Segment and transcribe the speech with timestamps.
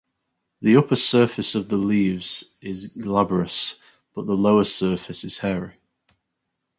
[0.61, 3.75] The upper surface of the leaves is glabrous
[4.15, 5.75] but the lower surface is hairy.